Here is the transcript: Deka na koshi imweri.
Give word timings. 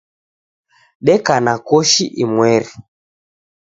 Deka 1.05 1.35
na 1.45 1.53
koshi 1.67 2.05
imweri. 2.23 2.71